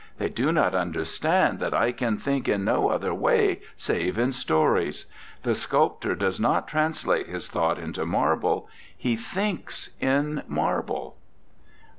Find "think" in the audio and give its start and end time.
2.17-2.49